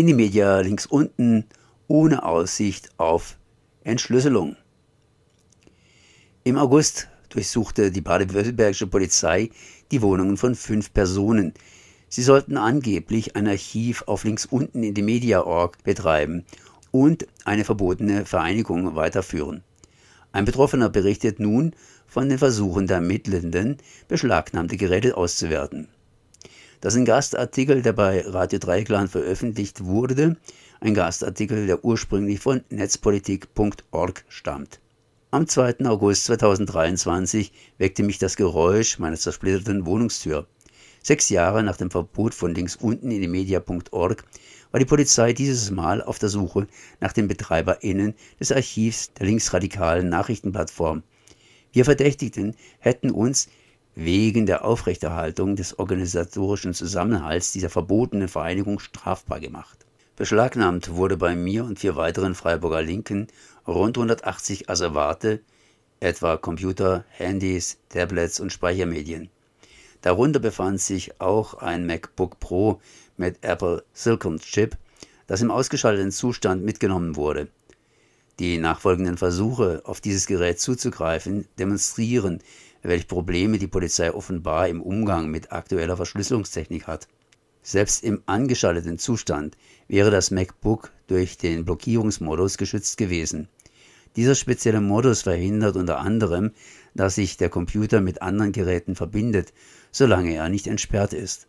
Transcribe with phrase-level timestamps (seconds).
[0.00, 1.44] in die Media links unten
[1.86, 3.36] ohne Aussicht auf
[3.84, 4.56] Entschlüsselung.
[6.42, 9.50] Im August durchsuchte die baden-württembergische Polizei
[9.90, 11.52] die Wohnungen von fünf Personen.
[12.08, 16.46] Sie sollten angeblich ein Archiv auf links unten in die Media.org betreiben
[16.92, 19.62] und eine verbotene Vereinigung weiterführen.
[20.32, 21.74] Ein Betroffener berichtet nun
[22.06, 23.76] von den Versuchen der Ermittelnden,
[24.08, 25.88] beschlagnahmte Geräte auszuwerten.
[26.80, 30.36] Das ist ein Gastartikel, der bei Radio Dreikland veröffentlicht wurde,
[30.80, 34.80] ein Gastartikel, der ursprünglich von netzpolitik.org stammt.
[35.30, 35.84] Am 2.
[35.84, 40.46] August 2023 weckte mich das Geräusch meiner zersplitterten Wohnungstür.
[41.02, 44.24] Sechs Jahre nach dem Verbot von links unten in media.org
[44.70, 46.66] war die Polizei dieses Mal auf der Suche
[46.98, 51.02] nach den BetreiberInnen des Archivs der linksradikalen Nachrichtenplattform.
[51.72, 53.48] Wir Verdächtigten hätten uns
[53.94, 59.86] wegen der Aufrechterhaltung des organisatorischen Zusammenhalts dieser verbotenen Vereinigung strafbar gemacht.
[60.16, 63.26] Beschlagnahmt wurde bei mir und vier weiteren Freiburger Linken
[63.66, 65.40] rund 180 Asservate,
[65.98, 69.30] etwa Computer, Handys, Tablets und Speichermedien.
[70.02, 72.80] Darunter befand sich auch ein MacBook Pro
[73.16, 74.76] mit Apple Silicon Chip,
[75.26, 77.48] das im ausgeschalteten Zustand mitgenommen wurde.
[78.38, 82.40] Die nachfolgenden Versuche, auf dieses Gerät zuzugreifen, demonstrieren,
[82.82, 87.08] welche Probleme die Polizei offenbar im Umgang mit aktueller Verschlüsselungstechnik hat.
[87.62, 93.48] Selbst im angeschalteten Zustand wäre das MacBook durch den Blockierungsmodus geschützt gewesen.
[94.16, 96.52] Dieser spezielle Modus verhindert unter anderem,
[96.94, 99.52] dass sich der Computer mit anderen Geräten verbindet,
[99.92, 101.46] solange er nicht entsperrt ist.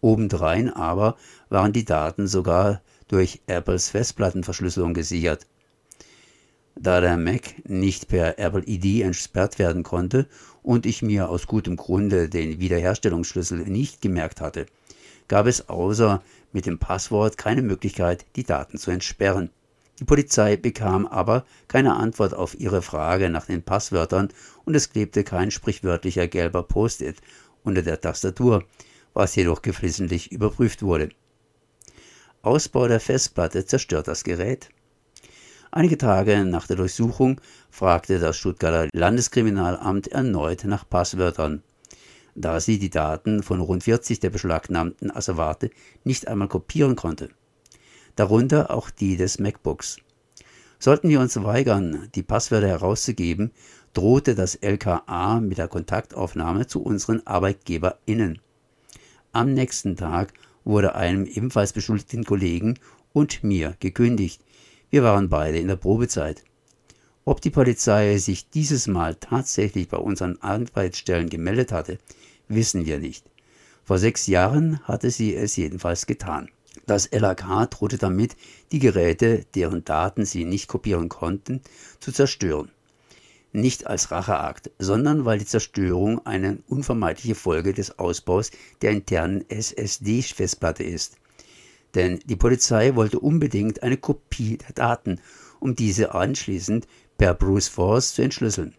[0.00, 1.16] Obendrein aber
[1.48, 5.46] waren die Daten sogar durch Apples Festplattenverschlüsselung gesichert.
[6.80, 10.28] Da der Mac nicht per Apple ID entsperrt werden konnte
[10.68, 14.66] und ich mir aus gutem Grunde den Wiederherstellungsschlüssel nicht gemerkt hatte,
[15.26, 19.48] gab es außer mit dem Passwort keine Möglichkeit, die Daten zu entsperren.
[19.98, 24.28] Die Polizei bekam aber keine Antwort auf ihre Frage nach den Passwörtern
[24.66, 27.16] und es klebte kein sprichwörtlicher gelber Post-it
[27.64, 28.62] unter der Tastatur,
[29.14, 31.08] was jedoch geflissentlich überprüft wurde.
[32.42, 34.68] Ausbau der Festplatte zerstört das Gerät.
[35.78, 37.40] Einige Tage nach der Durchsuchung
[37.70, 41.62] fragte das Stuttgarter Landeskriminalamt erneut nach Passwörtern,
[42.34, 45.70] da sie die Daten von rund 40 der beschlagnahmten Asservate
[46.02, 47.28] nicht einmal kopieren konnte.
[48.16, 49.98] Darunter auch die des MacBooks.
[50.80, 53.52] Sollten wir uns weigern, die Passwörter herauszugeben,
[53.92, 58.40] drohte das LKA mit der Kontaktaufnahme zu unseren ArbeitgeberInnen.
[59.30, 60.32] Am nächsten Tag
[60.64, 62.80] wurde einem ebenfalls beschuldigten Kollegen
[63.12, 64.42] und mir gekündigt,
[64.90, 66.44] wir waren beide in der Probezeit.
[67.26, 71.98] Ob die Polizei sich dieses Mal tatsächlich bei unseren Arbeitsstellen gemeldet hatte,
[72.48, 73.26] wissen wir nicht.
[73.84, 76.48] Vor sechs Jahren hatte sie es jedenfalls getan.
[76.86, 78.34] Das LAK drohte damit,
[78.72, 81.60] die Geräte, deren Daten sie nicht kopieren konnten,
[82.00, 82.70] zu zerstören.
[83.52, 90.84] Nicht als Racheakt, sondern weil die Zerstörung eine unvermeidliche Folge des Ausbaus der internen SSD-Festplatte
[90.84, 91.18] ist
[91.94, 95.20] denn die Polizei wollte unbedingt eine Kopie der Daten,
[95.60, 98.74] um diese anschließend per Bruce Force zu entschlüsseln.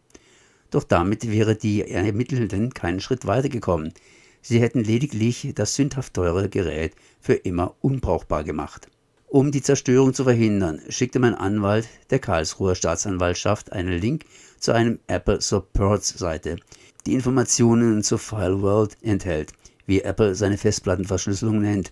[0.72, 3.94] Doch damit wäre die Ermittelnden keinen Schritt weitergekommen.
[4.42, 8.88] Sie hätten lediglich das sündhaft teure Gerät für immer unbrauchbar gemacht.
[9.28, 14.26] Um die Zerstörung zu verhindern, schickte mein Anwalt der Karlsruher Staatsanwaltschaft einen Link
[14.60, 16.58] zu einem Apple Supports Seite,
[17.06, 19.54] die Informationen zur File World enthält,
[19.86, 21.92] wie Apple seine Festplattenverschlüsselung nennt.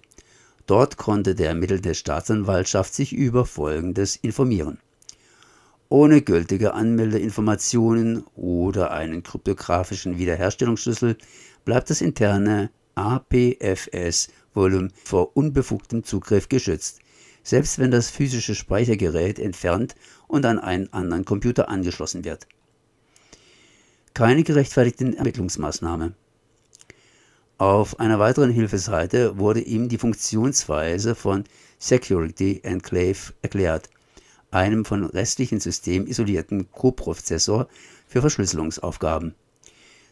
[0.67, 4.79] Dort konnte der ermittelte Staatsanwaltschaft sich über Folgendes informieren.
[5.89, 11.17] Ohne gültige Anmeldeinformationen oder einen kryptografischen Wiederherstellungsschlüssel
[11.63, 16.99] bleibt das interne APFS-Volumen vor unbefugtem Zugriff geschützt,
[17.43, 19.95] selbst wenn das physische Speichergerät entfernt
[20.27, 22.45] und an einen anderen Computer angeschlossen wird.
[24.13, 26.13] Keine gerechtfertigten Ermittlungsmaßnahme.
[27.59, 31.43] Auf einer weiteren Hilfeseite wurde ihm die Funktionsweise von
[31.79, 33.89] Security Enclave erklärt,
[34.51, 37.67] einem von restlichen Systemen isolierten Coprozessor
[38.07, 39.33] für Verschlüsselungsaufgaben.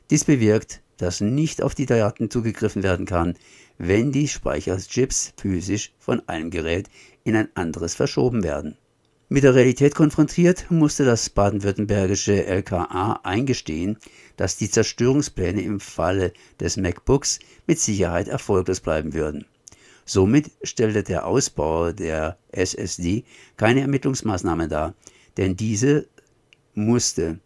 [0.10, 3.36] Dies bewirkt, dass nicht auf die Daten zugegriffen werden kann,
[3.78, 6.90] wenn die Speicherchips physisch von einem Gerät
[7.25, 8.75] in ein anderes verschoben werden.
[9.27, 13.98] Mit der Realität konfrontiert, musste das baden-württembergische LKA eingestehen,
[14.38, 19.45] dass die Zerstörungspläne im Falle des MacBooks mit Sicherheit erfolglos bleiben würden.
[20.06, 23.24] Somit stellte der Ausbau der SSD
[23.57, 24.94] keine Ermittlungsmaßnahme dar,
[25.38, 26.07] denn diese
[26.75, 27.39] musste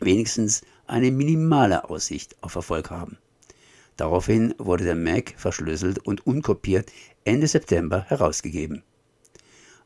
[0.00, 3.18] wenigstens eine minimale Aussicht auf Erfolg haben.
[3.98, 6.90] Daraufhin wurde der Mac verschlüsselt und unkopiert
[7.24, 8.82] Ende September herausgegeben.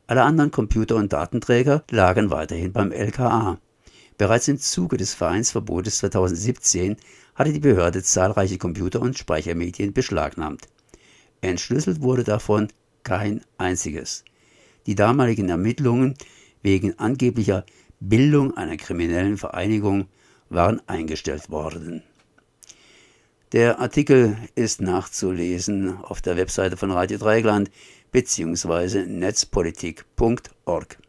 [0.07, 3.59] Alle anderen Computer- und Datenträger lagen weiterhin beim LKA.
[4.17, 6.97] Bereits im Zuge des Vereinsverbotes 2017
[7.35, 10.67] hatte die Behörde zahlreiche Computer- und Speichermedien beschlagnahmt.
[11.41, 12.67] Entschlüsselt wurde davon
[13.03, 14.23] kein einziges.
[14.85, 16.15] Die damaligen Ermittlungen
[16.61, 17.65] wegen angeblicher
[17.99, 20.07] Bildung einer kriminellen Vereinigung
[20.49, 22.03] waren eingestellt worden.
[23.51, 27.69] Der Artikel ist nachzulesen auf der Webseite von Radio Dreigland
[28.13, 29.05] bzw.
[29.05, 31.01] netzpolitik.org.